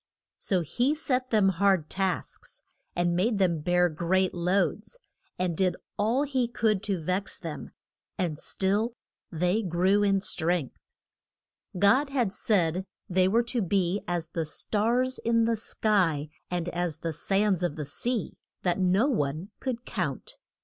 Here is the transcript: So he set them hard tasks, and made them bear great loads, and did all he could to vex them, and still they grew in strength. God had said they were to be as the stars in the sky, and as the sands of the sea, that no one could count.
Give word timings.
So 0.39 0.61
he 0.61 0.95
set 0.95 1.29
them 1.29 1.49
hard 1.49 1.87
tasks, 1.87 2.63
and 2.95 3.15
made 3.15 3.37
them 3.37 3.59
bear 3.59 3.87
great 3.87 4.33
loads, 4.33 4.97
and 5.37 5.55
did 5.55 5.75
all 5.95 6.23
he 6.23 6.47
could 6.47 6.81
to 6.85 6.99
vex 6.99 7.37
them, 7.37 7.69
and 8.17 8.39
still 8.39 8.95
they 9.31 9.61
grew 9.61 10.01
in 10.01 10.19
strength. 10.21 10.75
God 11.77 12.09
had 12.09 12.33
said 12.33 12.83
they 13.07 13.27
were 13.27 13.43
to 13.43 13.61
be 13.61 14.01
as 14.07 14.29
the 14.29 14.47
stars 14.47 15.19
in 15.19 15.45
the 15.45 15.55
sky, 15.55 16.29
and 16.49 16.67
as 16.69 17.01
the 17.01 17.13
sands 17.13 17.61
of 17.61 17.75
the 17.75 17.85
sea, 17.85 18.33
that 18.63 18.79
no 18.79 19.07
one 19.07 19.51
could 19.59 19.85
count. 19.85 20.37